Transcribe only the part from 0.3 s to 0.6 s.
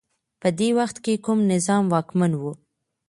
په